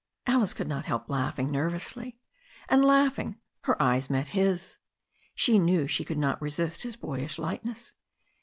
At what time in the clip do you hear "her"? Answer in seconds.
3.65-3.79